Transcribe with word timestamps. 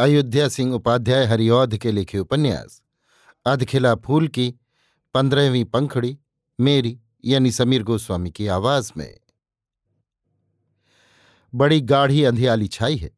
अयोध्या 0.00 0.48
सिंह 0.48 0.74
उपाध्याय 0.74 1.24
हरिऔध 1.24 1.76
के 1.76 1.92
लिखे 1.92 2.18
उपन्यास, 2.18 2.82
अधखिला 3.46 3.94
फूल 3.94 4.28
की, 4.28 4.54
पंद्रहवीं 5.14 5.64
पंखड़ी, 5.64 6.18
मेरी, 6.60 7.00
यानी 7.24 7.52
समीर 7.52 7.82
गोस्वामी 7.82 8.30
की 8.30 8.46
आवाज़ 8.46 8.92
में। 8.96 9.20
बड़ी 11.54 11.80
गाढ़ी 11.80 12.24
अंधियाली 12.24 12.68
छाई 12.68 12.96
है। 12.96 13.10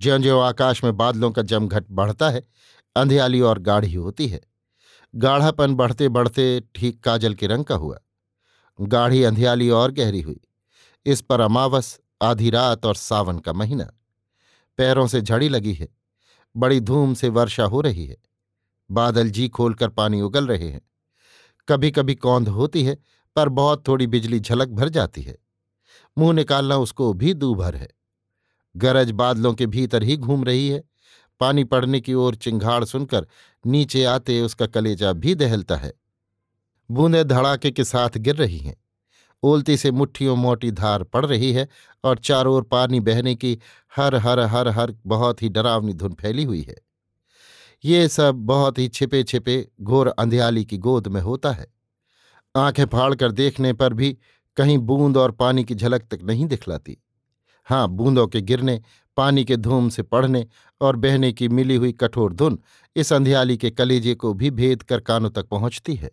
ज्यो 0.00 0.18
ज्यो 0.18 0.38
आकाश 0.38 0.84
में 0.84 0.96
बादलों 0.96 1.30
का 1.30 1.42
जमघट 1.42 1.84
बढ़ता 1.90 2.30
है, 2.30 2.48
अंधियाली 2.96 3.40
और 3.40 3.58
गाढ़ी 3.58 3.94
होती 3.94 4.28
है। 4.28 4.40
गाढ़ापन 5.16 5.74
बढ़ते 5.74 6.08
बढ़ते 6.08 6.60
ठीक 6.74 7.04
काजल 7.04 7.34
के 7.34 7.46
रंग 7.46 7.64
का 7.64 7.74
हुआ। 7.74 7.98
गाढ़ी 8.80 9.24
अंधियाली 9.24 9.70
और 9.70 9.92
गहरी 9.92 10.20
हुई। 10.20 10.40
इस 11.06 11.20
पर 11.20 11.40
अमावस, 11.40 12.00
आधी 12.22 12.50
रात 12.50 12.86
और 12.86 12.94
सावन 12.94 13.38
का 13.38 13.52
महीना। 13.52 13.92
पैरों 14.76 15.06
से 15.06 15.20
झड़ी 15.20 15.48
लगी 15.48 15.72
है। 15.72 16.01
बड़ी 16.56 16.80
धूम 16.80 17.14
से 17.14 17.28
वर्षा 17.28 17.64
हो 17.64 17.80
रही 17.80 18.06
है। 18.06 18.16
बादल 18.90 19.30
जी 19.30 19.48
खोलकर 19.48 19.88
पानी 19.88 20.20
उगल 20.20 20.46
रहे 20.46 20.68
हैं। 20.68 20.82
कभी 21.68 21.90
कभी 21.90 22.14
कौंध 22.14 22.48
होती 22.48 22.84
है, 22.84 22.98
पर 23.36 23.48
बहुत 23.48 23.88
थोड़ी 23.88 24.06
बिजली 24.06 24.40
झलक 24.40 24.68
भर 24.68 24.88
जाती 24.88 25.22
है। 25.22 25.38
मुँह 26.18 26.32
निकालना 26.32 26.76
उसको 26.76 27.12
भी 27.12 27.34
दूभर 27.34 27.76
है। 27.76 27.88
गरज 28.76 29.10
बादलों 29.10 29.54
के 29.54 29.66
भीतर 29.66 30.02
ही 30.02 30.16
घूम 30.16 30.44
रही 30.44 30.68
है। 30.68 30.84
पानी 31.40 31.64
पड़ने 31.64 32.00
की 32.00 32.14
ओर 32.14 32.34
चिंघाड़ 32.34 32.84
सुनकर 32.84 33.26
नीचे 33.66 34.04
आते 34.04 34.40
उसका 34.40 34.66
कलेजा 34.66 35.12
भी 35.12 35.34
दहलता 35.34 35.76
है। 35.76 35.94
बूंदें 36.90 37.28
धड़ाके 37.28 37.70
के 37.70 37.84
साथ 37.84 38.10
गिर 38.16 38.36
रही 38.36 38.58
हैं। 38.58 38.81
ओलती 39.42 39.76
से 39.76 39.90
मुट्ठियों 39.90 40.36
मोटी 40.36 40.70
धार 40.70 41.02
पड़ 41.02 41.26
रही 41.26 41.52
है 41.52 41.68
और 42.04 42.18
चारों 42.18 42.54
ओर 42.54 42.62
पानी 42.62 43.00
बहने 43.00 43.34
की 43.34 43.58
हर 43.96 44.14
हर 44.14 44.40
हर 44.40 44.68
हर 44.68 44.94
बहुत 45.06 45.42
ही 45.42 45.48
डरावनी 45.48 45.92
धुन 45.92 46.12
फैली 46.12 46.44
हुई 46.44 46.62
है। 46.62 46.76
ये 47.84 48.08
सब 48.08 48.34
बहुत 48.34 48.78
ही 48.78 48.88
छिपे 48.88 49.22
छिपे 49.24 49.66
घोर 49.80 50.08
अंधियाली 50.08 50.64
की 50.64 50.78
गोद 50.78 51.08
में 51.08 51.20
होता 51.20 51.50
है। 51.50 51.66
आँखें 52.56 52.84
फाड़ 52.86 53.14
कर 53.14 53.32
देखने 53.32 53.72
पर 53.72 53.94
भी 53.94 54.16
कहीं 54.56 54.78
बूंद 54.78 55.16
और 55.16 55.30
पानी 55.30 55.64
की 55.64 55.74
झलक 55.74 56.02
तक 56.10 56.22
नहीं 56.22 56.46
दिखलाती। 56.46 56.96
हाँ 57.64 57.88
बूंदों 57.88 58.26
के 58.26 58.40
गिरने, 58.40 58.80
पानी 59.16 59.44
के 59.44 59.56
धूम 59.56 59.88
से 59.88 60.02
पड़ने 60.02 60.46
और 60.80 60.96
बहने 60.96 61.32
की 61.32 61.48
मिली 61.48 61.76
हुई 61.76 61.92
कठोर 61.92 62.32
धुन 62.32 62.58
इस 62.96 63.12
अंधियाली 63.12 63.56
के 63.56 63.70
कलेजे 63.70 64.14
को 64.14 64.32
भी 64.34 64.50
भेद 64.50 64.82
कर 64.82 65.00
कानों 65.00 65.30
तक 65.30 65.48
पहुँचती 65.48 65.94
है 65.94 66.10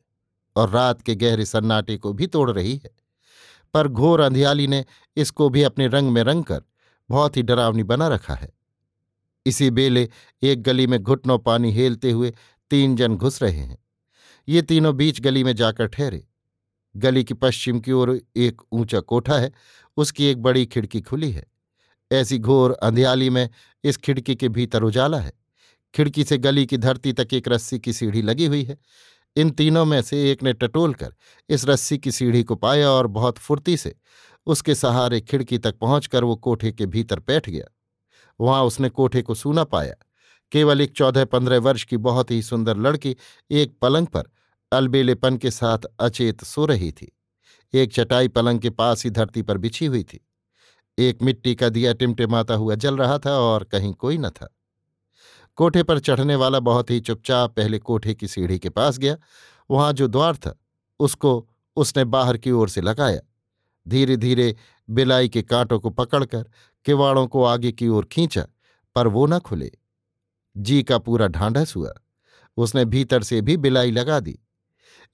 और 0.55 0.69
रात 0.69 1.01
के 1.01 1.15
गहरे 1.15 1.45
सन्नाटे 1.45 1.97
को 1.97 2.13
भी 2.13 2.27
तोड़ 2.27 2.51
रही 2.51 2.75
है। 2.75 2.89
पर 3.73 3.87
घोर 3.87 4.19
अंधियाली 4.19 4.67
ने 4.67 4.85
इसको 5.17 5.49
भी 5.49 5.63
अपने 5.63 5.87
रंग 5.87 6.11
में 6.11 6.23
रंग 6.23 6.43
कर 6.43 6.61
बहुत 7.09 7.37
ही 7.37 7.43
डरावनी 7.43 7.83
बना 7.83 8.07
रखा 8.07 8.33
है। 8.33 8.49
इसी 9.45 9.71
बेले 9.71 10.09
एक 10.43 10.63
गली 10.63 10.87
में 10.87 10.99
घुटनों 10.99 11.39
पानी 11.39 11.71
हेलते 11.71 12.11
हुए 12.11 12.33
तीन 12.69 12.95
जन 12.95 13.17
घुस 13.17 13.43
रहे 13.43 13.59
हैं। 13.59 13.77
ये 14.49 14.61
तीनों 14.61 14.95
बीच 14.97 15.21
गली 15.21 15.43
में 15.43 15.55
जाकर 15.55 15.87
ठहरे। 15.87 16.27
गली 16.97 17.23
की 17.23 17.33
पश्चिम 17.33 17.79
की 17.79 17.91
ओर 17.91 18.21
एक 18.35 18.61
ऊँचा 18.71 18.99
कोठा 18.99 19.37
है, 19.37 19.51
उसकी 19.97 20.25
एक 20.25 20.41
बड़ी 20.41 20.65
खिड़की 20.65 21.01
खुली 21.01 21.31
है। 21.31 21.47
ऐसी 22.11 22.39
घोर 22.39 22.71
अंधियाली 22.71 23.29
में 23.29 23.49
इस 23.83 23.97
खिड़की 23.97 24.35
के 24.35 24.49
भीतर 24.49 24.83
उजाला 24.83 25.19
है। 25.19 25.33
खिड़की 25.95 26.23
से 26.23 26.37
गली 26.37 26.65
की 26.65 26.77
धरती 26.77 27.13
तक 27.13 27.27
एक 27.33 27.47
रस्सी 27.47 27.79
की 27.79 27.93
सीढ़ी 27.93 28.21
लगी 28.21 28.45
हुई 28.45 28.63
है। 28.63 28.77
इन 29.35 29.49
तीनों 29.49 29.85
में 29.85 30.01
से 30.01 30.31
एक 30.31 30.43
ने 30.43 30.53
टटोल 30.53 30.93
कर 30.93 31.13
इस 31.49 31.65
रस्सी 31.65 31.97
की 31.97 32.11
सीढ़ी 32.11 32.43
को 32.43 32.55
पाया 32.55 32.89
और 32.89 33.07
बहुत 33.07 33.37
फुर्ती 33.37 33.77
से 33.77 33.95
उसके 34.45 34.75
सहारे 34.75 35.21
खिड़की 35.21 35.57
तक 35.57 35.77
पहुंचकर 35.77 36.23
वो 36.23 36.35
कोठे 36.35 36.71
के 36.71 36.85
भीतर 36.85 37.19
बैठ 37.19 37.49
गया। 37.49 37.65
वहाँ 38.39 38.63
उसने 38.63 38.89
कोठे 38.89 39.21
को 39.21 39.35
सूना 39.35 39.63
पाया। 39.63 39.93
केवल 40.51 40.81
एक 40.81 40.91
चौदह 40.91 41.25
पंद्रह 41.25 41.59
वर्ष 41.59 41.83
की 41.83 41.97
बहुत 41.97 42.31
ही 42.31 42.41
सुंदर 42.41 42.77
लड़की 42.77 43.15
एक 43.51 43.77
पलंग 43.81 44.07
पर 44.07 44.23
अलबेलेपन 44.71 45.37
के 45.37 45.51
साथ 45.51 45.79
अचेत 45.99 46.43
सो 46.43 46.65
रही 46.65 46.91
थी। 46.91 47.17
एक 47.73 47.93
चटाई 47.93 48.27
पलंग 48.27 48.59
के 48.59 48.69
पास 48.69 49.03
ही 49.03 49.09
धरती 49.09 49.41
पर 49.41 49.57
बिछी 49.57 49.85
हुई 49.85 50.03
थी। 50.03 50.27
एक 50.99 51.21
मिट्टी 51.21 51.55
का 51.55 51.69
दिया 51.69 51.93
टिमटिमाता 51.93 52.53
हुआ 52.53 52.75
जल 52.75 52.97
रहा 52.97 53.17
था 53.17 53.31
और 53.31 53.63
कहीं 53.63 53.93
कोई 53.93 54.17
न 54.17 54.29
था। 54.29 54.58
कोठे 55.59 55.83
पर 55.83 55.99
चढ़ने 55.99 56.35
वाला 56.35 56.59
बहुत 56.59 56.91
ही 56.91 56.99
चुपचाप 56.99 57.55
पहले 57.55 57.79
कोठे 57.79 58.13
की 58.13 58.27
सीढ़ी 58.27 58.59
के 58.59 58.69
पास 58.69 58.97
गया। 58.97 59.17
वहाँ 59.71 59.93
जो 59.93 60.07
द्वार 60.07 60.35
था, 60.37 60.59
उसको 60.99 61.49
उसने 61.75 62.05
बाहर 62.05 62.37
की 62.37 62.51
ओर 62.51 62.69
से 62.69 62.81
लगाया। 62.81 63.19
धीरे 63.87 64.17
धीरे 64.17 64.55
बिलाई 64.89 65.29
के 65.29 65.41
कांटों 65.41 65.79
को 65.79 65.89
पकड़कर 65.89 66.43
किवाड़ों 66.85 67.27
को 67.27 67.43
आगे 67.43 67.71
की 67.71 67.87
ओर 67.87 68.05
खींचा, 68.05 68.47
पर 68.95 69.07
वो 69.07 69.25
न 69.25 69.39
खुले। 69.39 69.71
जी 70.57 70.83
का 70.83 70.97
पूरा 70.97 71.27
ढांढस 71.27 71.73
हुआ। 71.75 71.93
उसने 72.57 72.85
भीतर 72.85 73.23
से 73.23 73.41
भी 73.41 73.57
बिलाई 73.57 73.91
लगा 73.91 74.19
दी। 74.19 74.39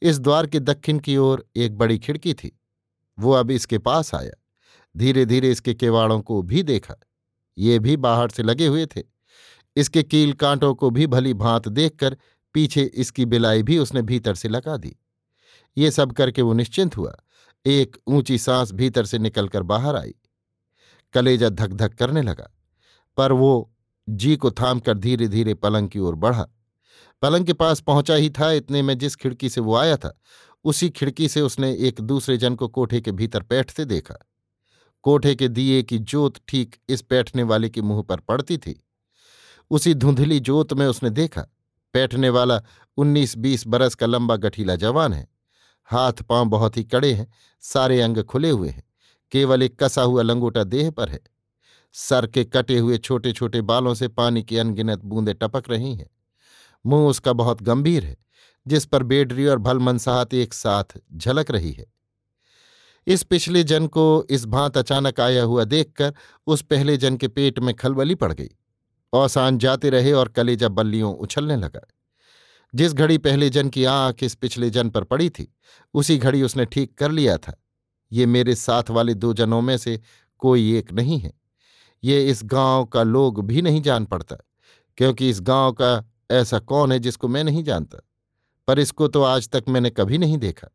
इस 0.02 0.20
द्वार 0.20 0.48
के 0.48 0.60
दक्षिण 0.60 1.00
की 1.00 1.18
ओर 1.18 1.48
एक 1.56 1.78
बड़ी 1.78 2.00
खिड़की 2.00 2.34
थी। 2.34 2.60
वो 3.20 3.32
अब 3.32 3.52
इसके 3.52 3.78
पास 3.78 4.16
आया। 4.16 4.44
धीरे 4.98 5.26
धीरे 5.26 5.52
इसके 5.52 5.74
केवाड़ों 5.74 6.22
को 6.22 6.42
भी 6.42 6.64
देखा। 6.64 6.96
ये 7.58 7.80
भी 7.80 7.98
बाहर 7.98 8.30
से 8.30 8.44
लगे 8.44 8.68
हुए 8.68 8.86
थे। 8.86 9.15
इसके 9.76 10.04
कील 10.04 10.34
कांटों 10.34 10.74
को 10.76 10.90
भी 10.90 11.08
भली 11.08 11.34
भांत 11.34 11.68
देखकर 11.68 12.18
पीछे 12.56 12.84
इसकी 12.84 13.26
बिलाई 13.26 13.64
भी 13.64 13.78
उसने 13.78 14.02
भीतर 14.02 14.36
से 14.36 14.50
लगा 14.50 14.78
दी। 14.78 14.96
ये 15.78 15.92
सब 15.92 16.12
करके 16.12 16.42
वो 16.42 16.54
निश्चिंत 16.54 16.98
हुआ। 16.98 17.16
एक 17.66 17.98
ऊँची 18.08 18.38
सांस 18.38 18.72
भीतर 18.72 19.06
से 19.06 19.18
निकलकर 19.20 19.64
बाहर 19.64 19.96
आई। 19.96 20.14
कलेजा 21.14 21.50
धक 21.50 21.74
धक 21.74 21.94
करने 21.94 22.22
लगा, 22.22 22.50
पर 23.18 23.32
वो 23.32 23.72
जी 24.08 24.36
को 24.36 24.52
थाम 24.52 24.80
कर 24.80 24.98
धीरे 24.98 25.28
धीरे 25.28 25.54
पलंग 25.54 25.90
की 25.90 26.00
ओर 26.00 26.16
बढ़ा। 26.16 26.46
पलंग 27.24 27.46
के 27.46 27.54
पास 27.54 27.80
पहुँचा 27.80 28.16
ही 28.16 28.30
था 28.30 28.52
इतने 28.52 28.82
में 28.82 28.98
जिस 28.98 29.16
खिड़की 29.16 29.50
से 29.50 29.62
वो 29.62 29.76
आया 29.76 29.98
था, 29.98 30.14
उसी 30.66 30.90
खिड़की 30.90 31.28
से 31.28 31.42
उसने 31.42 31.72
एक 31.88 32.02
दूसरे 32.02 32.38
जन 32.38 32.56
को 32.56 32.68
कोठे 32.68 33.02
के 33.02 33.12
भीतर 33.12 33.44
बैठते 33.50 33.86
देखा। 33.86 34.16
कोठे 35.04 35.36
के 35.36 35.48
दिए 35.48 35.82
की 35.84 35.98
जोत 36.00 36.40
ठीक 36.48 36.76
इस 36.90 37.04
बैठने 37.10 37.44
वाले 37.44 37.70
के 37.70 37.82
मुँह 37.82 38.02
पर 38.02 38.20
पड़ती 38.20 38.58
थी। 38.58 38.82
उसी 39.72 39.94
धुंधली 39.94 40.40
जोत 40.40 40.74
में 40.74 40.86
उसने 40.88 41.10
देखा, 41.10 41.42
बैठने 41.94 42.30
वाला 42.30 42.62
उन्नीस 42.98 43.38
बीस 43.38 43.68
बरस 43.68 43.96
का 43.96 44.06
लंबा 44.06 44.36
गठीला 44.36 44.76
जवान 44.76 45.14
है। 45.14 45.28
हाथ 45.86 46.14
पाँव 46.14 46.46
बहुत 46.46 46.78
ही 46.78 46.84
कड़े 46.84 47.14
हैं, 47.14 47.28
सारे 47.64 48.02
अंग 48.02 48.24
खुले 48.24 48.50
हुए 48.50 48.70
हैं, 48.70 48.84
केवल 49.32 49.64
एक 49.64 49.84
कसा 49.84 50.02
हुआ 50.02 50.22
लंगोटा 50.22 50.64
देह 50.64 50.92
पर 50.92 51.10
है। 51.10 51.20
सर 51.94 52.28
के 52.28 52.44
कटे 52.44 52.78
हुए 52.78 52.98
छोटे 52.98 53.32
छोटे 53.32 53.62
बालों 53.62 53.94
से 53.94 54.08
पानी 54.08 54.44
की 54.44 54.58
अनगिनत 54.58 55.00
बूंदें 55.00 55.36
टपक 55.36 55.70
रही 55.70 55.96
हैं। 55.96 56.10
मुँह 56.86 57.10
उसका 57.10 57.34
बहुत 57.34 57.62
गंभीर 57.62 58.06
है, 58.06 58.18
जिस 58.68 58.86
पर 58.86 59.04
बेडरी 59.04 59.46
और 59.46 59.58
भल 59.58 59.80
मनसाहत 59.80 60.34
एक 60.34 60.54
साथ 60.54 60.98
झलक 61.18 61.52
रही 61.52 61.72
है। 61.72 61.86
इस 63.08 63.24
पिछले 63.24 63.64
जन 63.64 63.88
को 63.88 64.26
इस 64.30 64.46
भांत 64.46 64.78
अचानक 64.78 65.20
आया 65.20 65.44
हुआ 65.44 65.64
देखकर 65.64 66.14
उस 66.48 66.62
पहले 66.62 66.98
जन 66.98 67.18
के 67.18 67.28
पेट 67.28 67.60
में 67.60 67.76
खलबली 67.76 68.16
पड़ 68.16 68.34
गई। 68.34 68.50
औसान 69.16 69.58
जाते 69.58 69.90
रहे 69.90 70.12
और 70.12 70.28
कलेजा 70.28 70.70
बल्लियों 70.70 71.16
उछलने 71.16 71.56
लगा। 71.56 71.82
जिस 72.74 72.94
घड़ी 72.94 73.18
पहले 73.18 73.50
जन 73.50 73.70
की 73.70 73.84
आँख 73.86 74.24
इस 74.24 74.36
पिछले 74.36 74.70
जन 74.70 74.90
पर 74.90 75.04
पड़ी 75.04 75.30
थी, 75.30 75.48
उसी 75.94 76.18
घड़ी 76.18 76.42
उसने 76.42 76.66
ठीक 76.66 76.94
कर 76.98 77.12
लिया 77.12 77.38
था। 77.38 77.56
ये 78.12 78.26
मेरे 78.26 78.56
साथ 78.56 78.90
वाले 78.90 79.14
दो 79.14 79.34
जनों 79.34 79.62
में 79.62 79.78
से 79.78 80.00
कोई 80.42 80.78
एक 80.78 80.92
नहीं 80.94 81.20
है। 81.20 81.34
ये 82.04 82.26
इस 82.30 82.42
गाँव 82.44 82.86
का 82.86 83.04
लोग 83.04 83.46
भी 83.46 83.62
नहीं 83.62 83.82
जान 83.82 84.06
पड़ता, 84.06 84.36
क्योंकि 84.98 85.30
इस 85.30 85.42
गाँव 85.42 85.72
का 85.72 86.12
ऐसा 86.32 86.60
कौन 86.60 86.92
है 86.92 87.00
जिसको 87.00 87.28
मैं 87.28 87.44
नहीं 87.44 87.64
जानता? 87.64 88.00
पर 88.68 88.80
इसको 88.80 89.08
तो 89.08 89.22
आज 89.24 89.50
तक 89.50 89.64
मैंने 89.70 89.90
कभी 89.90 90.18
नहीं 90.18 90.38
देखा। 90.38 90.68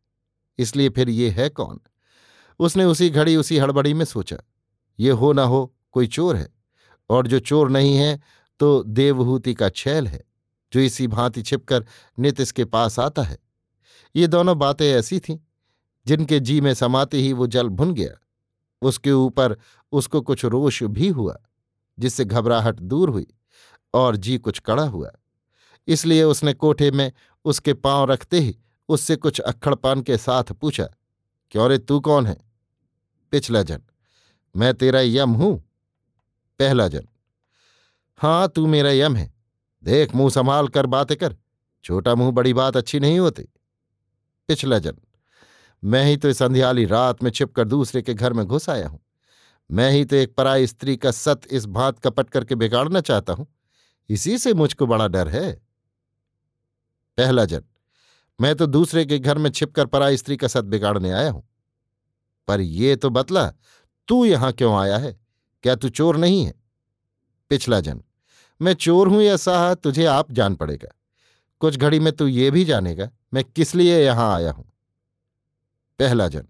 इसलिए 0.59 0.89
फिर 0.89 1.09
ये 1.09 1.29
है 1.31 1.49
कौन? 1.49 1.81
उसने 2.61 2.85
उसी 2.85 3.11
घड़ी 3.11 3.37
उसी 3.37 3.59
हड़बड़ी 3.59 3.95
में 3.95 4.05
सोचा, 4.05 4.37
ये 4.99 5.11
हो 5.11 5.33
ना 5.33 5.43
हो 5.43 5.75
कोई 5.93 6.07
चोर 6.07 6.37
है। 6.37 6.49
और 7.11 7.27
जो 7.27 7.39
चोर 7.41 7.71
नहीं 7.71 7.97
है 7.97 8.19
तो 8.61 8.83
देवहूति 8.85 9.55
का 9.55 9.69
छैल 9.71 10.07
है, 10.07 10.23
जो 10.73 10.81
इसी 10.81 11.07
भांति 11.09 11.43
छिपकर 11.43 11.85
नित 12.19 12.41
इसके 12.41 12.65
पास 12.67 12.99
आता 12.99 13.23
है। 13.23 13.39
ये 14.15 14.27
दोनों 14.27 14.59
बातें 14.59 14.87
ऐसी 14.87 15.19
थीं, 15.21 15.39
जिनके 16.07 16.41
जी 16.41 16.61
में 16.61 16.73
समाते 16.75 17.19
ही 17.19 17.33
वो 17.33 17.47
जल 17.47 17.69
भुन 17.71 17.95
गया। 17.95 18.19
उसके 18.83 19.12
ऊपर 19.12 19.57
उसको 19.93 20.21
कुछ 20.21 20.45
रोष 20.45 20.83
भी 20.85 21.09
हुआ, 21.11 21.37
जिससे 21.99 22.25
घबराहट 22.25 22.81
दूर 22.83 23.11
हुई 23.11 23.27
और 23.95 24.17
जी 24.17 24.37
कुछ 24.39 24.59
कड़ा 24.59 24.85
हुआ। 24.85 25.11
इसलिए 25.89 26.23
उसने 26.25 26.53
कोठे 26.55 26.91
में 26.91 27.11
उसके 27.45 27.75
पाँव 27.75 28.11
रखते 28.11 28.41
ही 28.41 28.57
उससे 28.89 29.17
कुछ 29.17 29.41
अक्खड़पान 29.41 30.03
के 30.03 30.17
साथ 30.19 30.53
पूछा, 30.53 30.85
क्यों 31.53 31.69
रे, 31.69 31.79
तू 31.79 32.01
कौन 32.01 32.27
है? 32.27 32.37
पिछला 33.33 33.62
जन, 33.62 33.83
मैं 34.55 34.73
तेरा 34.75 35.01
यम 35.01 35.31
हूँ। 35.33 35.70
पहला 36.61 36.89
जन। 36.89 37.09
हाँ 38.17 38.49
तू 38.49 38.67
मेरा 38.67 38.91
यम 38.91 39.17
है। 39.17 39.35
देख, 39.85 40.15
मुँह 40.15 40.31
संभाल 40.31 40.69
कर 40.69 40.87
बातें 40.87 41.17
कर। 41.17 41.37
छोटा 41.85 42.15
मुँह 42.15 42.31
बड़ी 42.31 42.55
बात 42.55 42.77
अच्छी 42.77 43.01
नहीं 43.01 43.19
होती। 43.19 43.43
पिछला 44.49 44.79
जन। 44.79 44.93
मैं 45.85 46.05
ही 46.05 46.17
तो 46.17 46.29
इस 46.29 46.43
अंधियाली 46.43 46.85
रात 46.85 47.23
में 47.23 47.31
छिपकर 47.31 47.65
दूसरे 47.65 48.03
के 48.03 48.15
घर 48.15 48.33
में 48.33 48.47
घुस 48.47 48.71
आया 48.71 48.89
हूँ। 48.89 49.01
मैं 49.71 49.91
ही 49.91 50.05
तो 50.05 50.17
एक 50.17 50.35
पराई 50.35 50.67
स्त्री 50.67 50.97
का 50.97 51.11
सत 51.11 51.41
इस 51.51 51.67
भात 51.67 51.99
कपट 51.99 52.31
करके 52.31 52.55
बिगाड़ना 52.55 53.01
चाहता 53.01 53.33
हूँ। 53.33 53.47
इसी 54.09 54.39
से 54.39 54.55
मुझको 54.55 54.87
बड़ा 54.87 55.09
डर 55.09 55.29
है। 55.29 55.53
पहला 57.17 57.45
जन। 57.45 57.62
मैं 58.41 58.55
तो 58.55 58.67
दूसरे 58.67 59.05
के 59.05 59.19
घर 59.19 59.39
में 59.39 59.51
छिपकर 59.51 59.87
पराई 59.87 60.17
स्त्री 60.17 60.37
का 60.37 60.49
सत 60.49 60.65
बिगाड़ने 60.65 61.11
आया 61.11 61.31
हूँ। 61.31 61.49
पर 62.49 62.61
यह 62.61 62.97
तो 62.97 63.11
बतला, 63.11 63.53
तू 64.09 64.25
यहाँ 64.25 64.53
क्यों 64.53 64.79
आया 64.79 64.99
है? 64.99 65.21
क्या 65.65 65.75
तू 65.75 65.89
चोर 65.91 66.17
नहीं 66.17 66.45
है? 66.45 66.55
पिछला 67.51 67.81
जन, 67.81 68.03
मैं 68.61 68.75
चोर 68.75 69.09
हूँ 69.09 69.23
या 69.23 69.37
साह, 69.39 69.75
तुझे 69.75 70.05
आप 70.07 70.33
जान 70.33 70.55
पड़ेगा। 70.55 70.89
कुछ 71.61 71.77
घड़ी 71.77 71.99
में 72.01 72.12
तू 72.12 72.27
ये 72.27 72.51
भी 72.51 72.65
जानेगा, 72.65 73.11
मैं 73.35 73.45
किस 73.47 73.75
लिए 73.75 73.99
यहाँ 73.99 74.35
आया 74.35 74.51
हूँ। 74.51 74.65
पहला 75.99 76.29
जन, 76.29 76.47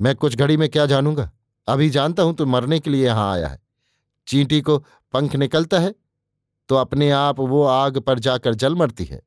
मैं 0.00 0.14
कुछ 0.16 0.36
घड़ी 0.36 0.56
में 0.56 0.68
क्या 0.68 0.86
जानूँगा? 0.86 1.30
अभी 1.68 1.88
जानता 1.90 2.22
हूँ 2.22 2.34
तू 2.36 2.46
मरने 2.46 2.78
के 2.80 2.90
लिए 2.90 3.04
यहाँ 3.04 3.32
आया 3.32 3.48
है। 3.48 3.60
चींटी 4.26 4.60
को 4.60 4.78
पंख 5.14 5.36
निकलता 5.36 5.78
है 5.78 5.94
तो 6.68 6.74
अपने 6.76 7.10
आप 7.10 7.40
वो 7.40 7.62
आग 7.64 7.98
पर 7.98 8.18
जाकर 8.18 8.54
जल 8.54 8.74
मरती 8.74 9.04
है। 9.04 9.20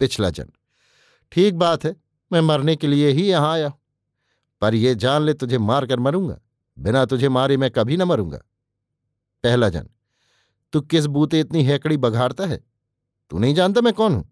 पिछला 0.00 0.30
जन, 0.30 0.50
ठीक 1.32 1.54
बात 1.54 1.84
है, 1.84 1.94
मैं 2.30 2.40
मरने 2.40 2.76
के 2.76 2.86
लिए 2.86 3.10
ही 3.10 3.26
यहाँ 3.26 3.52
आया 3.52 3.66
हूँ, 3.66 3.78
पर 4.62 4.74
यह 4.74 4.94
जान 4.96 5.22
ले 5.22 5.34
तुझे 5.34 5.58
मारकर 5.60 6.00
मरूँगा। 6.00 6.38
बिना 6.78 7.04
तुझे 7.04 7.28
मारे 7.28 7.56
मैं 7.56 7.70
कभी 7.70 7.96
न 7.96 8.02
मरूँगा। 8.02 8.38
पहला 9.44 9.68
जन, 9.68 9.88
तू 10.72 10.80
किस 10.80 11.06
बूते 11.06 11.40
इतनी 11.40 11.62
हेकड़ी 11.62 11.96
बघाड़ता 11.96 12.46
है? 12.46 12.60
तू 13.30 13.38
नहीं 13.38 13.54
जानता 13.54 13.80
मैं 13.80 13.92
कौन 13.92 14.14
हूँ? 14.14 14.28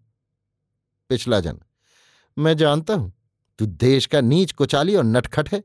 पिछला 1.09 1.39
जन, 1.39 1.59
मैं 2.37 2.55
जानता 2.57 2.93
हूँ, 2.93 3.11
तू 3.59 3.65
देश 3.65 4.05
का 4.05 4.21
नीच, 4.21 4.51
कुचाली 4.51 4.95
और 4.95 5.03
नटखट 5.03 5.49
है। 5.49 5.59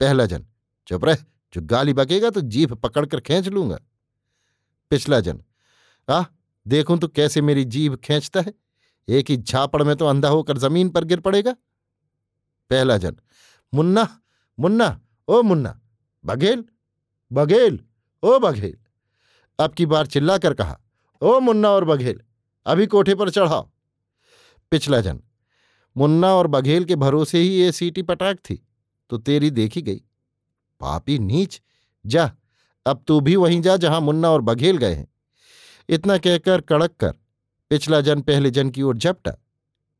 पहला 0.00 0.26
जन, 0.26 0.46
चुप 0.88 1.04
रह, 1.04 1.16
जो 1.54 1.60
गाली 1.62 1.92
बकेगा 1.92 2.30
तो 2.30 2.40
जीभ 2.42 2.72
पकड़कर 2.74 3.20
खींच 3.20 3.48
लूँगा। 3.48 3.78
पिछला 4.90 5.20
जन 5.20 5.42
आह 6.08 6.24
देखूँ 6.66 6.98
तो 6.98 7.08
कैसे 7.08 7.40
मेरी 7.40 7.64
जीभ 7.66 7.96
खींचता 7.96 8.40
है? 8.40 8.52
एक 9.08 9.30
ही 9.30 9.36
झापड़ 9.36 9.82
में 9.82 9.94
तो 9.96 10.06
अंधा 10.06 10.28
होकर 10.28 10.58
ज़मीन 10.58 10.88
पर 10.90 11.04
गिर 11.04 11.20
पड़ेगा। 11.20 11.52
पहला 12.70 12.96
जन, 12.96 13.16
मुन्ना 13.72 14.08
मुन्ना 14.58 14.88
ओ 15.28 15.42
मुन्ना, 15.42 15.80
बघेल? 16.24 16.64
बघेल, 17.30 17.78
ओ 18.22 18.38
बघेल। 18.38 18.76
अब 19.58 19.74
की 19.74 19.86
बार 19.86 20.06
चिल्लाकर 20.06 20.54
कहा, 20.54 20.78
ओ 21.22 21.38
मुन्ना 21.40 21.70
और 21.70 21.84
बघेल, 21.84 22.20
अभी 22.66 22.86
कोठे 22.86 23.14
पर 23.14 23.30
चढ़ाओ। 23.30 23.68
पिछला 24.72 25.00
जन, 25.00 25.20
मुन्ना 25.96 26.32
और 26.34 26.46
बघेल 26.46 26.84
के 26.84 26.96
भरोसे 26.96 27.38
ही 27.38 27.48
ये 27.48 27.72
सीटी 27.72 28.02
पटाक 28.02 28.38
थी 28.40 28.62
तो 29.10 29.18
तेरी 29.18 29.50
देखी 29.50 29.82
गई। 29.82 30.00
पापी 30.80 31.18
नीच, 31.18 31.60
जा, 32.04 32.30
अब 32.86 33.02
तू 33.06 33.20
भी 33.20 33.36
वहीं 33.36 33.60
जा 33.62 33.76
जहाँ 33.76 34.00
मुन्ना 34.00 34.30
और 34.30 34.40
बघेल 34.40 34.76
गए 34.76 34.94
हैं। 34.94 35.08
इतना 35.88 36.18
कहकर 36.18 36.60
कड़क 36.60 36.94
कर, 37.00 37.12
पिछला 37.70 38.00
जन 38.00 38.20
पहले 38.20 38.50
जन 38.50 38.70
की 38.70 38.82
ओर 38.82 38.96
झपटा। 38.96 39.36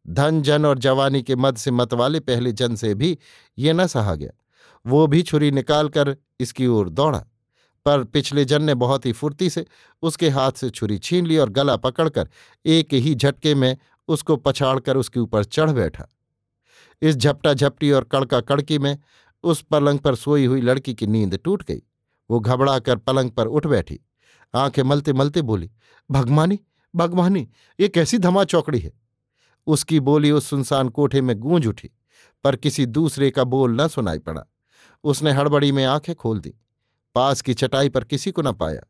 धन 0.06 0.42
जन 0.42 0.64
और 0.66 0.78
जवानी 0.78 1.22
के 1.22 1.36
मद 1.36 1.56
से 1.56 1.70
मत 1.70 1.94
वाले 1.94 2.20
पहले 2.20 2.52
जन 2.52 2.76
से 2.76 2.94
भी 2.94 3.18
ये 3.58 3.72
न 3.72 3.86
सहा 3.86 4.14
गया। 4.14 4.30
वो 4.86 5.06
भी 5.06 5.22
छुरी 5.22 5.50
निकालकर 5.50 6.16
इसकी 6.40 6.66
ओर 6.66 6.88
दौड़ा। 6.88 7.24
पर 7.84 8.04
पिछले 8.04 8.44
जन 8.44 8.62
ने 8.62 8.74
बहुत 8.74 9.06
ही 9.06 9.12
फुर्ती 9.12 9.50
से 9.50 9.66
उसके 10.02 10.28
हाथ 10.28 10.52
से 10.52 10.70
छुरी 10.70 10.98
छीन 10.98 11.26
ली 11.26 11.38
और 11.38 11.50
गला 11.50 11.76
पकड़कर 11.76 12.28
एक 12.66 12.94
ही 12.94 13.14
झटके 13.14 13.54
में 13.54 13.76
उसको 14.08 14.36
पछाड़कर 14.36 14.96
उसके 14.96 15.20
ऊपर 15.20 15.44
चढ़ 15.44 15.70
बैठा। 15.70 16.08
इस 17.02 17.16
झपटा 17.16 17.54
झपटी 17.54 17.90
और 17.90 18.04
कड़का 18.04 18.40
कड़की 18.40 18.78
में 18.78 18.98
उस 19.42 19.62
पलंग 19.62 19.98
पर 19.98 20.14
सोई 20.14 20.44
हुई 20.46 20.60
लड़की 20.60 20.94
की 20.94 21.06
नींद 21.06 21.38
टूट 21.44 21.62
गई। 21.62 21.82
वो 22.30 22.40
घबरा 22.40 22.78
कर 22.78 22.96
पलंग 22.96 23.30
पर 23.30 23.46
उठ 23.46 23.66
बैठी। 23.66 24.00
आँखें 24.54 24.82
मलते 24.82 25.12
मलते 25.12 25.42
बोली, 25.42 25.70
भगवानी 26.10 26.58
भगवानी, 26.96 27.48
ये 27.80 27.88
कैसी 27.88 28.18
धमा 28.18 28.44
चौकड़ी 28.44 28.78
है? 28.78 28.92
उसकी 29.66 30.00
बोली 30.00 30.30
उस 30.30 30.46
सुनसान 30.46 30.88
कोठे 30.88 31.20
में 31.20 31.36
गूंज 31.36 31.66
उठी, 31.66 31.90
पर 32.44 32.56
किसी 32.56 32.86
दूसरे 32.86 33.30
का 33.30 33.44
बोल 33.44 33.80
न 33.80 33.88
सुनाई 33.88 34.18
पड़ा। 34.18 34.44
उसने 35.04 35.32
हड़बड़ी 35.32 35.72
में 35.72 35.84
आँखें 35.84 36.14
खोल 36.14 36.40
दी। 36.40 36.54
पास 37.14 37.40
की 37.40 37.54
चटाई 37.54 37.88
पर 37.88 38.04
किसी 38.04 38.30
को 38.30 38.42
न 38.42 38.52
पाया। 38.52 38.80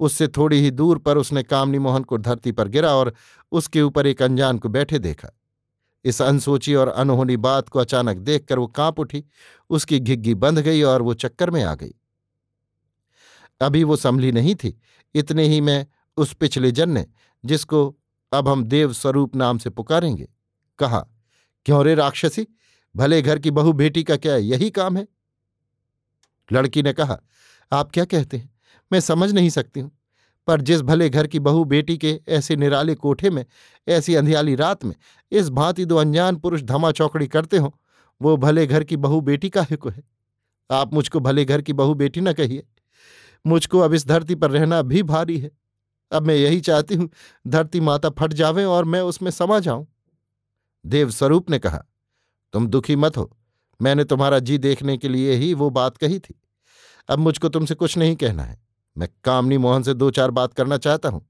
उससे 0.00 0.28
थोड़ी 0.28 0.60
ही 0.60 0.70
दूर 0.70 0.98
पर 0.98 1.18
उसने 1.18 1.42
कामनी 1.42 1.78
मोहन 1.78 2.02
को 2.02 2.18
धरती 2.18 2.52
पर 2.52 2.68
गिरा 2.68 2.94
और 2.94 3.14
उसके 3.52 3.82
ऊपर 3.82 4.06
एक 4.06 4.22
अनजान 4.22 4.58
को 4.58 4.68
बैठे 4.68 4.98
देखा। 4.98 5.28
इस 6.04 6.22
अनसोची 6.22 6.74
और 6.74 6.88
अनहोनी 6.88 7.36
बात 7.36 7.68
को 7.68 7.78
अचानक 7.78 8.16
देखकर 8.16 8.58
वो 8.58 8.66
काँप 8.66 9.00
उठी, 9.00 9.24
उसकी 9.70 10.00
घिग्गी 10.00 10.34
बंध 10.34 10.58
गई 10.58 10.82
और 10.82 11.02
वो 11.02 11.14
चक्कर 11.14 11.50
में 11.50 11.64
आ 11.64 11.74
गई। 11.74 11.94
अभी 13.60 13.84
वो 13.84 13.96
संभली 13.96 14.32
नहीं 14.32 14.54
थी, 14.54 14.80
इतने 15.14 15.44
ही 15.44 15.60
में 15.60 15.86
उस 16.16 16.34
पिछले 16.34 16.72
जन 16.72 16.90
ने, 16.90 17.06
जिसको 17.44 17.96
अब 18.32 18.48
हम 18.48 18.64
देव 18.64 18.92
स्वरूप 18.92 19.36
नाम 19.36 19.58
से 19.58 19.70
पुकारेंगे, 19.70 20.28
कहा, 20.78 21.06
क्यों 21.64 21.84
रे 21.84 21.94
राक्षसी, 21.94 22.46
भले 22.96 23.22
घर 23.22 23.38
की 23.38 23.50
बहू 23.50 23.72
बेटी 23.72 24.02
का 24.02 24.16
क्या 24.16 24.36
यही 24.36 24.70
काम 24.70 24.96
है? 24.96 25.13
लड़की 26.52 26.82
ने 26.82 26.92
कहा, 26.92 27.20
आप 27.72 27.90
क्या 27.90 28.04
कहते 28.04 28.36
हैं? 28.36 28.54
मैं 28.92 29.00
समझ 29.00 29.32
नहीं 29.32 29.50
सकती 29.50 29.80
हूँ। 29.80 29.98
पर 30.46 30.60
जिस 30.60 30.82
भले 30.82 31.10
घर 31.10 31.26
की 31.26 31.38
बहू 31.38 31.64
बेटी 31.64 31.98
के 31.98 32.20
ऐसे 32.28 32.56
निराले 32.56 32.94
कोठे 32.94 33.30
में, 33.30 33.46
ऐसी 33.88 34.14
अंधियाली 34.14 34.54
रात 34.54 34.84
में, 34.84 34.94
इस 35.32 35.50
भांति 35.50 35.84
दो 35.84 35.96
अनजान 35.96 36.36
पुरुष 36.36 36.62
धमा 36.62 36.92
चौकड़ी 36.92 37.26
करते 37.26 37.56
हो, 37.56 37.80
वो 38.22 38.36
भले 38.36 38.66
घर 38.66 38.84
की 38.84 38.96
बहू 38.96 39.20
बेटी 39.20 39.50
का 39.50 39.62
हिक 39.62 39.86
है। 39.86 40.02
आप 40.70 40.94
मुझको 40.94 41.20
भले 41.20 41.44
घर 41.44 41.62
की 41.62 41.72
बहू 41.72 41.94
बेटी 41.94 42.20
न 42.20 42.32
कहिए। 42.32 42.66
मुझको 43.46 43.78
अब 43.78 43.94
इस 43.94 44.06
धरती 44.06 44.34
पर 44.34 44.50
रहना 44.50 44.82
भी 44.82 45.02
भारी 45.02 45.38
है। 45.38 45.50
अब 46.12 46.22
मैं 46.22 46.34
यही 46.34 46.60
चाहती 46.60 46.94
हूँ, 46.94 47.10
धरती 47.46 47.80
माता 47.80 48.10
फट 48.10 48.32
जावे 48.32 48.64
और 48.64 48.84
मैं 48.84 49.00
उसमें 49.00 49.30
समा 49.30 49.58
जाऊँ। 49.58 49.86
देव 50.86 51.10
स्वरूप 51.10 51.50
ने 51.50 51.58
कहा, 51.58 51.84
तुम 52.52 52.66
दुखी 52.66 52.96
मत 52.96 53.16
हो। 53.16 53.36
मैंने 53.80 54.04
तुम्हारा 54.04 54.38
जी 54.38 54.58
देखने 54.58 54.96
के 54.96 55.08
लिए 55.08 55.32
ही 55.32 55.52
वो 55.54 55.70
बात 55.70 55.96
कही 55.96 56.18
थी। 56.18 56.40
अब 57.08 57.18
मुझको 57.18 57.48
तुमसे 57.48 57.74
कुछ 57.74 57.96
नहीं 57.98 58.16
कहना 58.16 58.42
है। 58.42 58.62
मैं 58.96 59.08
कामनी 59.24 59.58
मोहन 59.58 59.82
से 59.82 59.94
दो 59.94 60.10
चार 60.10 60.30
बात 60.30 60.54
करना 60.54 60.76
चाहता 60.76 61.08
हूँ। 61.08 61.26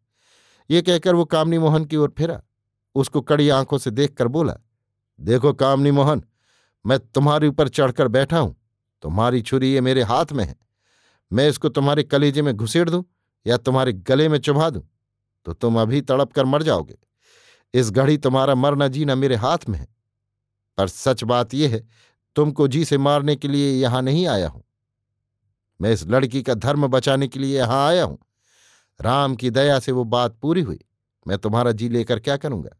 ये 0.70 0.82
कहकर 0.82 1.14
वो 1.14 1.24
कामनी 1.24 1.58
मोहन 1.58 1.84
की 1.84 1.96
ओर 1.96 2.14
फिरा। 2.18 2.40
उसको 2.94 3.20
कड़ी 3.20 3.48
आँखों 3.48 3.78
से 3.78 3.90
देखकर 3.90 4.28
बोला, 4.28 4.54
देखो 5.18 5.52
कामनी 5.52 5.90
मोहन, 5.90 6.22
मैं 6.84 6.98
तुम्हारे 6.98 7.48
ऊपर 7.48 7.68
चढ़कर 7.68 8.08
बैठा 8.08 8.38
हूँ। 8.38 8.56
तुम्हारी 9.02 9.40
छुरी 9.42 9.72
ये 9.72 9.80
मेरे 9.80 10.02
हाथ 10.02 10.32
में 10.32 10.44
है। 10.44 10.56
मैं 11.30 11.48
इसको 11.48 11.68
तुम्हारे 11.68 12.02
कलेजे 12.02 12.42
में 12.42 12.54
घुसेड़ 12.56 12.88
दूँ 12.90 13.04
या 13.46 13.56
तुम्हारे 13.56 13.92
गले 13.92 14.28
में 14.28 14.38
चुभा 14.38 14.68
दूँ 14.70 14.82
तो 15.46 15.52
तुम 15.52 15.80
अभी 15.80 16.00
तड़प 16.00 16.32
कर 16.32 16.44
मर 16.44 16.62
जाओगे। 16.62 16.96
इस 17.74 17.90
घड़ी 17.90 18.16
तुम्हारा 18.18 18.54
मरना 18.54 18.88
जीना 18.88 19.14
मेरे 19.14 19.36
हाथ 19.36 19.68
में 19.68 19.78
है। 19.78 19.86
पर 20.78 20.88
सच 20.88 21.24
बात 21.24 21.54
यह 21.54 21.70
है 21.70 21.86
तुमको 22.36 22.68
जी 22.68 22.84
से 22.84 22.98
मारने 22.98 23.36
के 23.36 23.48
लिए 23.48 23.70
यहाँ 23.72 24.02
नहीं 24.02 24.26
आया 24.26 24.48
हूँ। 24.48 24.62
मैं 25.80 25.92
इस 25.92 26.06
लड़की 26.06 26.42
का 26.42 26.54
धर्म 26.54 26.86
बचाने 26.86 27.28
के 27.28 27.38
लिए 27.38 27.56
यहाँ 27.58 27.86
आया 27.88 28.04
हूँ। 28.04 28.18
राम 29.00 29.34
की 29.34 29.50
दया 29.50 29.78
से 29.78 29.92
वो 29.92 30.04
बात 30.04 30.38
पूरी 30.42 30.60
हुई। 30.60 30.78
मैं 31.26 31.38
तुम्हारा 31.38 31.72
जी 31.72 31.88
लेकर 31.88 32.20
क्या 32.20 32.36
करूँगा? 32.36 32.70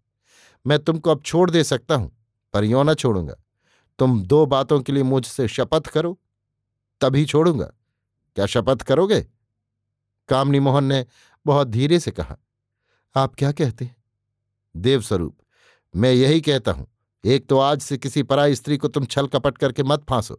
मैं 0.66 0.78
तुमको 0.78 1.10
अब 1.10 1.22
छोड़ 1.22 1.50
दे 1.50 1.64
सकता 1.64 1.94
हूँ, 1.94 2.10
पर 2.54 2.64
यो 2.64 2.82
न 2.82 2.94
छोड़ूँगा। 2.94 3.34
तुम 3.98 4.22
दो 4.22 4.44
बातों 4.46 4.80
के 4.80 4.92
लिए 4.92 5.02
मुझसे 5.02 5.48
शपथ 5.48 5.86
करो, 5.86 6.18
तभी 7.00 7.24
छोड़ूँगा। 7.24 7.72
क्या 8.36 8.46
शपथ 8.46 8.82
करोगे? 8.82 9.20
कामनी 10.28 10.60
मोहन 10.60 10.84
ने 10.84 11.04
बहुत 11.46 11.68
धीरे 11.68 11.98
से 12.00 12.10
कहा। 12.10 12.36
आप 13.14 13.34
क्या 13.34 13.52
कहते 13.52 13.84
हैं? 13.84 13.96
देवस्वरूप, 14.76 15.36
मैं 15.94 16.12
यही 16.12 16.40
कहता 16.40 16.72
हूँ। 16.72 16.86
एक 17.24 17.46
तो 17.48 17.58
आज 17.58 17.80
से 17.80 17.96
किसी 17.98 18.22
पराई 18.22 18.54
स्त्री 18.54 18.76
को 18.76 18.88
तुम 18.88 19.04
छल 19.04 19.26
कपट 19.26 19.58
करके 19.58 19.82
मत 19.82 20.04
फांसो, 20.08 20.38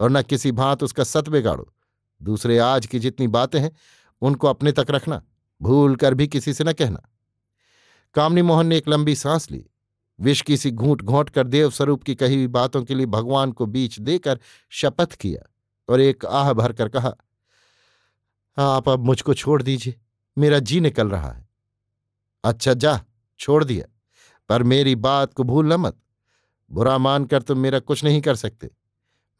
और 0.00 0.10
न 0.10 0.22
किसी 0.22 0.52
भांत 0.52 0.82
उसका 0.82 1.04
सत 1.04 1.28
बिगाड़ो। 1.28 1.72
दूसरे 2.20 2.58
आज 2.58 2.86
की 2.86 2.98
जितनी 2.98 3.26
बातें 3.28 3.58
हैं, 3.60 3.70
उनको 4.22 4.48
अपने 4.48 4.72
तक 4.72 4.86
रखना 4.90 5.22
भूल 5.60 5.96
कर 5.96 6.14
भी 6.14 6.26
किसी 6.28 6.52
से 6.54 6.64
न 6.64 6.72
कहना। 6.72 7.02
कामनी 8.14 8.42
मोहन 8.42 8.66
ने 8.66 8.76
एक 8.76 8.88
लंबी 8.88 9.14
सांस 9.14 9.50
ली। 9.50 9.64
विष 10.18 10.40
की 10.42 10.56
सी 10.56 10.70
घूंट 10.70 11.02
घोंट 11.02 11.30
कर 11.30 11.46
देव 11.46 11.70
स्वरूप 11.70 12.02
की 12.02 12.14
कही 12.14 12.34
हुई 12.34 12.46
बातों 12.46 12.82
के 12.82 12.94
लिए 12.94 13.06
भगवान 13.06 13.52
को 13.52 13.66
बीच 13.66 13.98
देकर 14.00 14.38
शपथ 14.70 15.14
किया 15.14 15.42
और 15.88 16.00
एक 16.00 16.24
आह 16.24 16.52
भर 16.52 16.72
कर 16.72 16.88
कहा, 16.88 17.12
आप 18.56 18.88
अब 18.88 19.04
मुझको 19.04 19.34
छोड़ 19.34 19.62
दीजिए, 19.62 19.94
मेरा 20.36 20.58
जी 20.58 20.80
निकल 20.80 21.08
रहा 21.08 21.30
है। 21.30 21.48
अच्छा 22.44 22.74
जा, 22.74 23.00
छोड़ 23.40 23.62
दिया, 23.64 23.86
पर 24.48 24.62
मेरी 24.62 24.94
बात 24.96 25.34
को 25.34 25.44
भूल 25.44 25.72
न 25.72 25.76
मत। 25.76 25.96
बुरा 26.70 26.96
मानकर 26.98 27.42
तुम 27.42 27.58
मेरा 27.58 27.78
कुछ 27.78 28.04
नहीं 28.04 28.20
कर 28.20 28.34
सकते। 28.36 28.70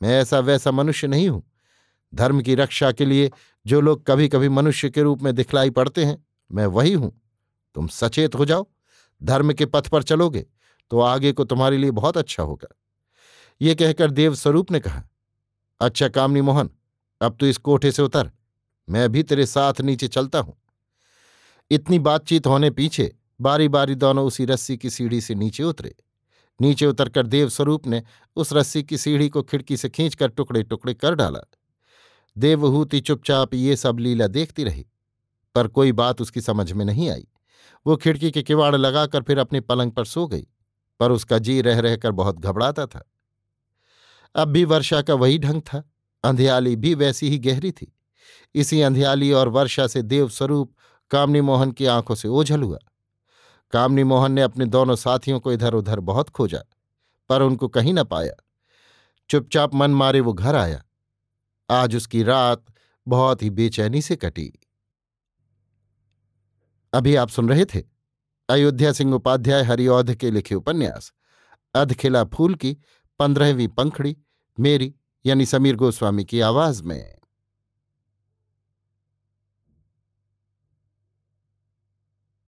मैं 0.01 0.21
ऐसा 0.21 0.39
वैसा 0.41 0.71
मनुष्य 0.71 1.07
नहीं 1.07 1.29
हूँ। 1.29 1.43
धर्म 2.13 2.41
की 2.43 2.55
रक्षा 2.55 2.91
के 2.93 3.05
लिए 3.05 3.31
जो 3.67 3.81
लोग 3.81 4.05
कभी 4.07 4.29
कभी 4.29 4.49
मनुष्य 4.49 4.91
के 4.91 5.03
रूप 5.03 5.23
में 5.23 5.35
दिखलाई 5.35 5.71
पड़ते 5.71 6.05
हैं, 6.05 6.25
मैं 6.51 6.67
वही 6.67 6.93
हूँ। 6.93 7.13
तुम 7.77 7.87
सचेत 7.87 8.35
हो 8.35 8.45
जाओ। 8.45 8.67
धर्म 9.21 9.53
के 9.53 9.67
पथ 9.67 9.89
पर 9.89 10.03
चलोगे 10.03 10.47
तो 10.91 11.01
आगे 11.01 11.33
को 11.33 11.45
तुम्हारे 11.45 11.77
लिए 11.77 11.91
बहुत 11.91 12.17
अच्छा 12.17 12.43
होगा। 12.43 12.69
ये 13.61 13.75
कहकर 13.75 14.11
देव 14.11 14.35
स्वरूप 14.35 14.71
ने 14.71 14.81
कहा 14.81 15.03
अच्छा 15.81 16.09
कामनी 16.09 16.41
मोहन, 16.41 16.71
अब 17.21 17.37
तो 17.41 17.47
इस 17.47 17.57
कोठे 17.59 17.93
से 17.93 18.03
उतर। 18.03 18.31
मैं 18.89 19.09
भी 19.13 19.23
तेरे 19.23 19.47
साथ 19.47 19.81
नीचे 19.81 20.09
चलता 20.09 20.39
हूँ। 20.39 20.57
इतनी 21.71 21.99
बातचीत 21.99 22.47
होने 22.47 22.71
पीछे 22.71 23.15
बारी 23.41 23.69
बारी 23.69 23.95
दोनों 23.95 24.27
उसी 24.27 24.45
रस्सी 24.45 24.77
की 24.77 24.91
सीढ़ी 24.91 25.21
से 25.21 25.35
नीचे 25.35 25.63
उतरे। 25.63 25.95
नीचे 26.61 26.87
उतरकर 26.87 27.27
देवस्वरूप 27.27 27.87
ने 27.87 28.03
उस 28.37 28.53
रस्सी 28.53 28.83
की 28.83 28.99
सीढ़ी 28.99 29.29
को 29.29 29.43
खिड़की 29.43 29.77
से 29.77 29.89
खींचकर 29.89 30.29
टुकड़े 30.29 30.63
टुकड़े 30.63 30.95
कर 30.95 31.15
डाला। 31.15 31.41
देवहूति 32.37 33.01
चुपचाप 33.01 33.55
ये 33.55 33.77
सब 33.77 33.99
लीला 33.99 34.27
देखती 34.27 34.65
रही, 34.65 34.87
पर 35.55 35.69
कोई 35.69 35.93
बात 35.93 36.21
उसकी 36.21 36.41
समझ 36.41 36.73
में 36.73 36.85
नहीं 36.85 37.11
आई। 37.11 37.27
वो 37.87 37.97
खिड़की 37.97 38.31
के 38.31 38.43
किवाड़ 38.43 38.77
लगाकर 38.77 39.23
फिर 39.23 39.39
अपने 39.39 39.61
पलंग 39.61 39.93
पर 39.93 40.05
सो 40.05 40.27
गई, 40.27 40.47
पर 41.01 41.13
उसका 41.13 41.39
जी 41.39 41.61
रह 41.61 41.81
रहकर 41.81 42.11
बहुत 42.11 42.39
घबराता 42.39 42.87
था। 42.87 43.11
अब 44.35 44.49
भी 44.49 44.65
वर्षा 44.65 45.03
का 45.03 45.15
वही 45.15 45.39
ढंग 45.39 45.63
था, 45.63 45.91
अंधियाली 46.25 46.77
भी 46.77 46.95
वैसी 46.95 47.29
ही 47.29 47.39
गहरी 47.39 47.73
थी। 47.73 47.93
इसी 48.55 48.81
अंधियाली 48.81 49.33
और 49.33 49.49
वर्षा 49.49 49.87
से 49.87 50.03
देवस्वरूप 50.03 50.75
कामनी 51.11 51.41
मोहन 51.41 51.73
की 51.73 51.87
आँखों 51.87 52.15
से 52.15 52.29
ओझल 52.29 52.63
हुआ। 52.63 52.79
कामनी 53.75 54.05
मोहन 54.05 54.33
ने 54.33 54.43
अपने 54.43 54.67
दोनों 54.67 54.97
साथियों 54.97 55.41
को 55.41 55.53
इधर 55.53 55.75
उधर 55.75 56.01
बहुत 56.01 56.29
खोजा, 56.31 56.61
पर 57.29 57.43
उनको 57.43 57.69
कहीं 57.69 57.95
न 57.95 58.05
पाया। 58.05 58.35
चुपचाप 59.31 59.75
मन 59.75 59.91
मारे 59.91 60.21
वो 60.21 60.33
घर 60.33 60.55
आया। 60.55 60.83
आज 61.71 61.97
उसकी 61.97 62.23
रात 62.23 62.65
बहुत 63.09 63.43
ही 63.43 63.51
बेचैनी 63.51 64.03
से 64.03 64.17
कटी। 64.17 64.53
अभी 66.93 67.17
आप 67.17 67.29
सुन 67.29 67.49
रहे 67.49 67.65
थे 67.65 67.83
अयोध्या 68.49 68.93
सिंह 68.93 69.15
उपाध्याय 69.15 69.63
हरिऔध 69.63 70.15
के 70.15 70.31
लिखे 70.31 70.55
उपन्यास, 70.55 71.13
अधखिला 71.75 72.25
फूल 72.25 72.55
की 72.55 72.77
पंद्रहवीं 73.19 73.69
पंखड़ी, 73.69 74.17
मेरी 74.61 74.95
यानी 75.27 75.47
समीर 75.47 75.77
गोस्वामी 75.77 76.25
की 76.25 76.41
आवाज़ 76.41 76.83
में। 76.83 77.17